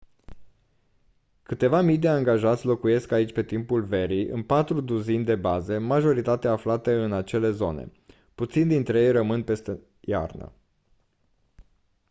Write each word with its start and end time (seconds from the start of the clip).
câteva 1.43 1.81
mii 1.81 1.97
de 1.97 2.07
angajați 2.07 2.65
locuiesc 2.65 3.11
aici 3.11 3.33
pe 3.33 3.43
timpul 3.43 3.83
verii 3.83 4.25
în 4.25 4.43
patru 4.43 4.81
duzini 4.81 5.23
de 5.23 5.35
baze 5.35 5.77
majoritatea 5.77 6.51
aflate 6.51 6.93
în 7.03 7.11
acele 7.13 7.51
zone 7.51 7.91
puțini 8.35 8.69
dintre 8.69 9.01
ei 9.01 9.11
rămân 9.11 9.43
peste 9.43 9.79
iarnă 9.99 10.51